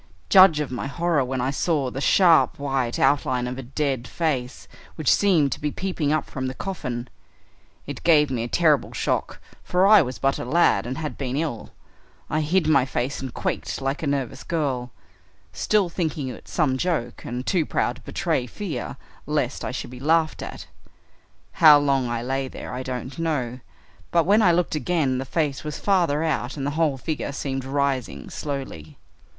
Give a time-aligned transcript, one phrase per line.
[0.29, 4.67] Judge of my horror when I saw the sharp white outline of a dead face,
[4.95, 7.07] which seemed to be peeping up from the coffin.
[7.85, 11.35] It gave me a terrible shock for I was but a lad and had been
[11.37, 11.69] ill.
[12.31, 14.89] I hid my face and quaked like a nervous girl,
[15.53, 18.97] still thinking it some joke and too proud to betray fear
[19.27, 20.65] lest I should be laughed at.
[21.61, 23.59] How long I lay there I don't know,
[24.09, 27.63] but when I looked again the face was farther out and the whole figure seemed
[27.63, 28.97] rising slowly.